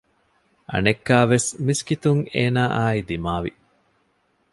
[0.71, 3.51] އަނެއްކާވެސް މިސްކިތުން އޭނާއާއި ދިމާވި